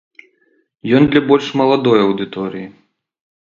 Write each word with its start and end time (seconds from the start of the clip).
Ён 0.99 1.03
для 1.11 1.21
больш 1.33 1.51
маладой 1.61 1.97
аўдыторыі. 2.07 2.65